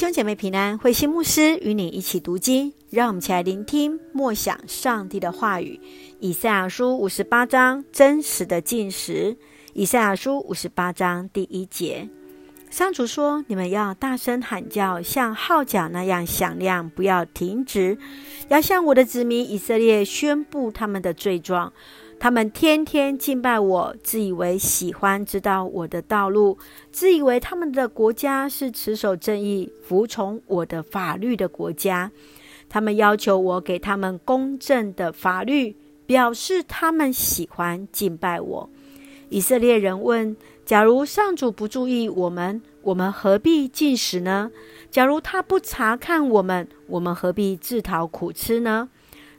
[0.00, 5.78] 兄姐妹平安，慧心牧师与你一起读经，让我们一起来聆听默想上帝的话语。
[6.20, 9.36] 以赛亚书五十八章真实的进食。
[9.74, 12.08] 以赛亚书五十八章第一节，
[12.70, 17.98] 上主说：“你们要大声喊叫，像号角那样响亮，不要停止，
[18.48, 21.70] 要向我的子民以色列宣布他们的罪状。”
[22.20, 26.58] 他们天天敬拜我，自以为喜欢知道我的道路，
[26.92, 32.12] 自以为他们的国家是持守正义、服从我的法律的国家。
[32.68, 38.68] 他们要求我给他们公正的法律，表示他们喜欢敬拜我。
[39.30, 44.50] 以色列人问：假如上主不注意我们，我们何必禁食呢？
[44.90, 48.90] 假如他不查看我们，我们何必自讨苦吃呢？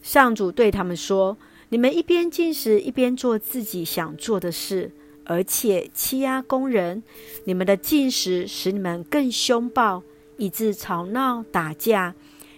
[0.02, 1.38] 上主对他们说。
[1.72, 4.92] 你们一边进食，一边做自己想做的事，
[5.24, 7.02] 而且欺压工人。
[7.46, 10.04] 你们的进食使你们更凶暴，
[10.36, 12.14] 以致吵闹打架。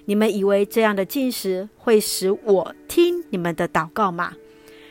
[0.05, 4.33] 你们以为这样的进食会使我听你们的祷告吗？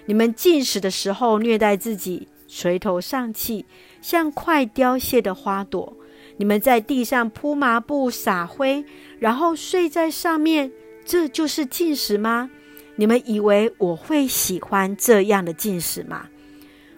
[0.07, 3.67] 你们进食的时候虐待自己，垂头丧气，
[4.01, 5.97] 像快凋谢的花朵。
[6.37, 8.85] 你们在地上铺麻布撒灰，
[9.19, 10.71] 然后睡在上面，
[11.05, 12.49] 这就是进食吗？
[12.97, 16.29] 你们以为我会喜欢这样的禁食吗？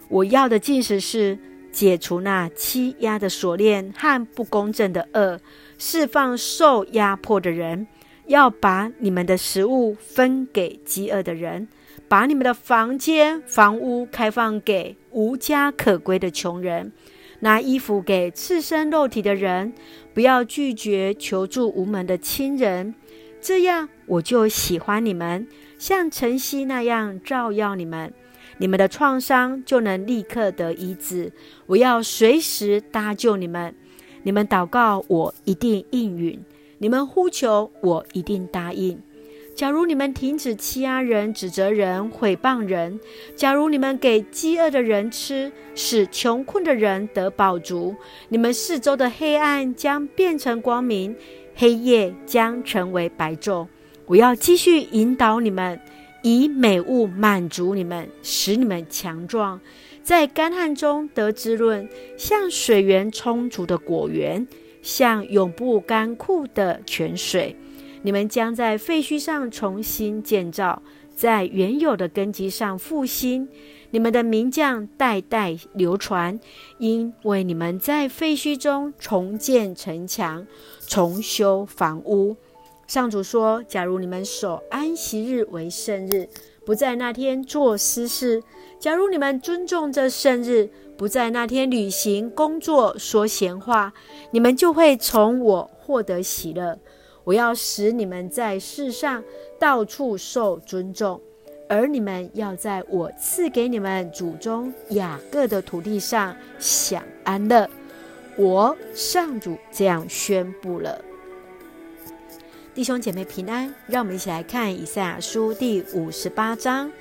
[0.09, 1.37] 我要的禁食是
[1.71, 5.39] 解除那欺压的锁链和不公正的恶，
[5.77, 7.87] 释放受压迫的人，
[8.27, 11.67] 要把你们的食物分给饥饿的人，
[12.07, 16.91] 把你们的房间、房屋开放给无家可归的穷人，
[17.39, 19.73] 拿衣服给赤身肉体的人，
[20.13, 22.93] 不要拒绝求助无门的亲人，
[23.41, 25.47] 这样我就喜欢你们。
[25.85, 28.11] 像晨曦那样照耀你们，
[28.57, 31.31] 你们的创伤就能立刻得医治。
[31.67, 33.75] 我要随时搭救你们。
[34.23, 36.39] 你们祷告，我一定应允；
[36.79, 38.99] 你们呼求，我一定答应。
[39.53, 42.97] 假如你们停止欺压人、指责人、毁谤人；
[43.35, 47.95] 假如你们给饥饿的人吃，使穷困的人得饱足，
[48.29, 51.15] 你们四周的黑暗将变成光明，
[51.53, 53.67] 黑夜将成为白昼。
[54.07, 55.79] 我要继续引导你们，
[56.21, 59.59] 以美物满足你们，使你们强壮，
[60.03, 64.47] 在干旱中得滋润，像水源充足的果园，
[64.83, 67.55] 像永不干枯的泉水。
[68.03, 70.83] 你们将在废墟上重新建造，
[71.15, 73.49] 在原有的根基上复兴。
[73.89, 76.39] 你们的名将代代流传，
[76.77, 80.45] 因为你们在废墟中重建城墙，
[80.85, 82.35] 重修房屋。
[82.87, 86.29] 上主说：“假如你们守安息日为圣日，
[86.63, 88.39] 不在那天做私事；
[88.79, 93.91] 假如你们尊重这圣日，不在那天旅行、工作、说闲话，
[94.29, 96.77] 你们就会从我获得喜乐。
[97.23, 99.23] 我要使你们在世上
[99.59, 101.19] 到处受尊重，
[101.67, 107.67] 而你们要在我赐给你们祖宗雅各的土地上享安乐。
[108.37, 111.03] 我上主这样宣布了。”
[112.75, 116.91] 弟兄姐妹平安，让我们一起来看以赛亚书第五十八章。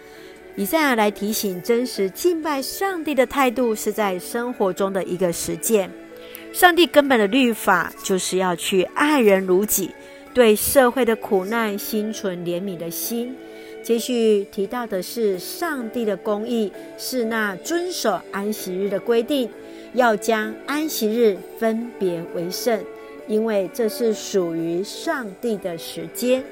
[0.54, 5.90] 以赛亚来提醒，真实敬拜上帝的态度是在生活中的一个实践。
[6.52, 9.90] 上帝根本的律法就是要去爱人如己，
[10.32, 13.34] 对社会的苦难心存怜悯的心。
[13.82, 19.50] 接续提到的是上帝的公义，是那遵守安息日的规定，
[19.94, 22.80] 要将安息日分别为圣。
[23.26, 26.44] 因为这是属于上帝的时间，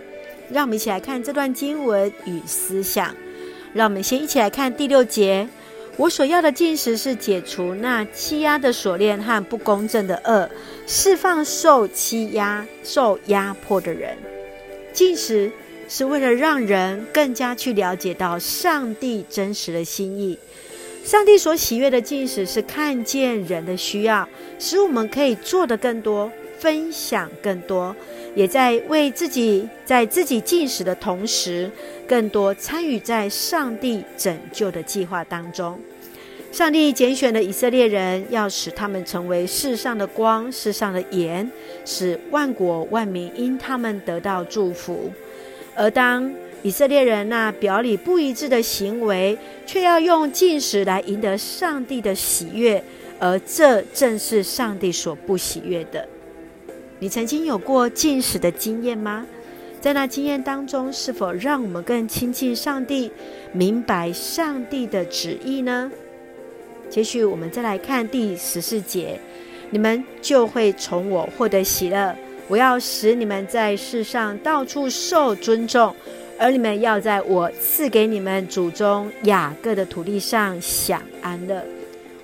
[0.50, 3.14] 让我们一起来看这段经文与思想。
[3.74, 5.48] 让我们先一起来看第六节：
[5.96, 10.50] 我所要的进食是解除那欺压的锁链和不公正的恶，
[10.86, 14.16] 释放受欺压、受压迫的人。
[14.92, 15.50] 进食
[15.88, 20.38] 是为了让人更加去了解到上帝真实的心意。
[21.02, 24.28] 上帝所喜悦的进食是看见人的需要，
[24.58, 26.30] 使我们可以做得更多。
[26.62, 27.94] 分享更多，
[28.37, 31.69] 也在为自己在自己进食的同时，
[32.06, 35.76] 更多参与在上帝拯救的计划当中。
[36.52, 41.50] 上帝拣选了以色列人，要使他们成为世上的光、世上的盐，
[41.84, 45.10] 使万国万民因他们得到祝福。
[45.75, 46.32] 而当
[46.62, 52.81] 以色列人那表里不一致的行为，却要用进食来赢得上帝的喜悦，
[53.19, 56.06] 而这正是上帝所不喜悦的。
[57.02, 59.26] 你曾经有过进食的经验吗？
[59.81, 63.10] 在那经验当中，是否让我们更亲近上帝，
[63.50, 65.90] 明白上帝的旨意呢？
[66.88, 69.19] 接续我们再来看第十四节，
[69.70, 72.14] 你们就会从我获得喜乐。
[72.46, 75.93] 我要使你们在世上到处受尊重，
[76.38, 81.64] 而你们要在我赐给你们祖宗雅各的土地上享安乐。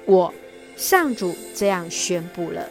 [0.05, 0.33] 我
[0.77, 2.65] 上主这样宣布了。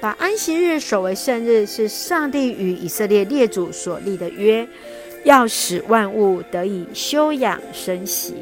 [0.00, 4.66] 把安息日守为圣日，是上帝与以色列列祖所立的约，
[5.24, 8.36] 要使万物得以休养生息。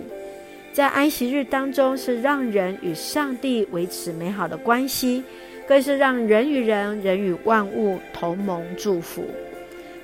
[0.72, 5.24] 在安息日当中，是让人与上帝维持美好的关系，
[5.66, 9.24] 更是让人与人、人与万物同盟祝福。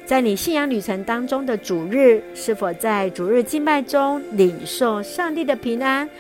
[0.05, 6.11] 在你信仰旅程当中的主日，是否在主日敬拜中领受上帝的平安，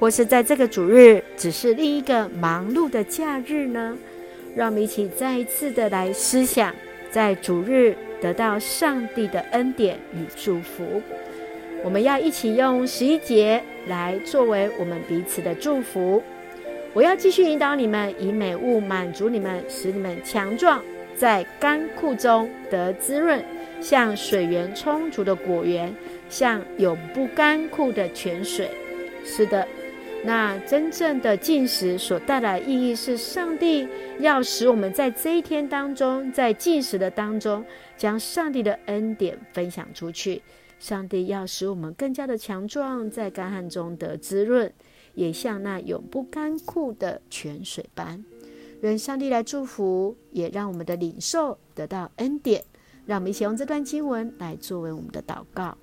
[0.00, 3.96] 或是在这个主日只是另一个忙碌的假日呢？
[4.54, 6.74] 让我们一起再一次的来思想，
[7.10, 11.00] 在主日得到上帝的恩典与祝福。
[11.82, 16.22] 我们要一起用十一节来作为我们彼此的祝福。
[16.92, 20.82] 我要继续引导你们，以美物满足你们，使你们强壮，
[21.16, 23.42] 在干枯中得滋润，
[23.80, 25.94] 像水源充足的果园，
[26.28, 28.68] 像永不干枯的泉水。
[29.24, 29.66] 是的。
[30.22, 33.88] 那真正的进食所带来的意义是，上帝
[34.18, 37.64] 要使我们在这一天当中，在进食的当中，
[37.96, 40.42] 将上帝的恩典分享出去。
[40.78, 44.70] 上帝要使我们更加的强壮，在干旱中得滋润，
[45.14, 48.22] 也像那永不干枯的泉水般。
[48.82, 52.62] 愿上帝来祝福，也让我们的领受得到恩典。
[53.06, 55.76] 让我们一起用这段经文来作为我们的祷告。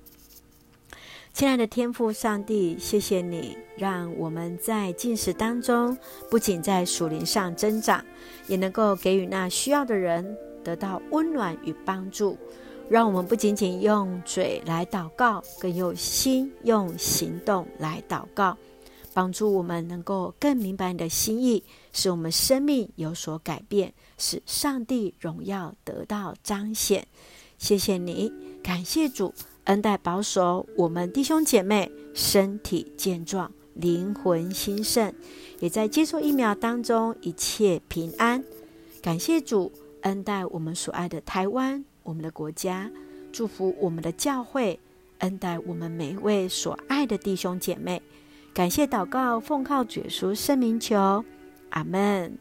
[1.32, 5.96] 亲爱的天父上帝，谢谢你让我们在进食当中，
[6.28, 8.04] 不仅在属灵上增长，
[8.48, 12.36] 也能够给予那需要的人得到温暖与帮助。
[12.88, 18.56] 让我们不仅仅用嘴来祷告，更用心用行动来祷告，
[19.14, 27.06] 帮助我们能够更明白你的心意，使我们生命有所改变，使上帝荣耀得到彰显。
[27.58, 28.32] 谢谢你，
[28.62, 29.32] 感谢主。
[29.68, 35.12] 恩待保守我们弟兄姐妹身体健壮，灵魂兴盛，
[35.60, 38.42] 也在接受疫苗当中一切平安。
[39.02, 39.70] 感谢主
[40.00, 42.90] 恩待我们所爱的台湾，我们的国家，
[43.30, 44.80] 祝福我们的教会，
[45.18, 48.00] 恩待我们每一位所爱的弟兄姐妹。
[48.54, 51.22] 感谢祷告，奉靠主耶稣圣名求，
[51.68, 52.38] 阿门。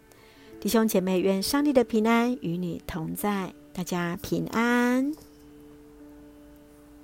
[0.61, 5.26] 弟兄姐妹，愿上帝的平安与你同在，大家平安。